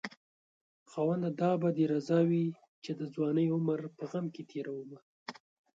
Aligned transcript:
خاونده 0.91 1.29
دا 1.41 1.51
به 1.61 1.69
دې 1.77 1.85
رضا 1.93 2.19
وي 2.29 2.45
چې 2.83 2.91
د 2.99 3.01
ځوانۍ 3.13 3.47
عمر 3.55 3.79
په 3.97 4.03
غم 4.11 4.25
کې 4.35 4.43
تېرومه 4.51 4.99